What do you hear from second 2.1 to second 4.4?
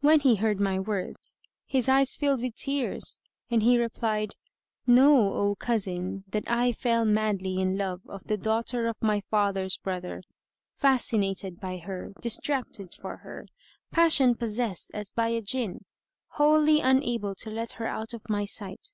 filled with tears and he replied,